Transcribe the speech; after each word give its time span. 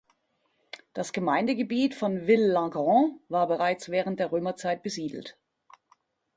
Das 0.93 1.13
Gemeindegebiet 1.13 1.93
von 1.93 2.25
Ville-la-Grand 2.25 3.21
war 3.29 3.45
bereits 3.47 3.89
während 3.89 4.19
der 4.19 4.31
Römerzeit 4.31 4.81
besiedelt. 4.81 5.37